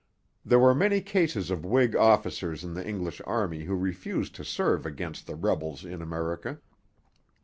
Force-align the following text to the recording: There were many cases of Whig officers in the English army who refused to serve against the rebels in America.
There 0.43 0.57
were 0.57 0.73
many 0.73 0.99
cases 1.01 1.51
of 1.51 1.63
Whig 1.63 1.95
officers 1.95 2.63
in 2.63 2.73
the 2.73 2.83
English 2.83 3.21
army 3.27 3.65
who 3.65 3.75
refused 3.75 4.33
to 4.33 4.43
serve 4.43 4.83
against 4.83 5.27
the 5.27 5.35
rebels 5.35 5.85
in 5.85 6.01
America. 6.01 6.57